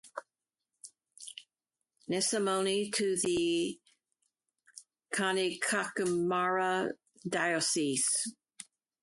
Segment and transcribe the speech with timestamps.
[0.17, 2.11] A.
[2.11, 3.79] Nesamony to the
[5.13, 6.93] Kanyakumari
[7.29, 8.09] Diocese.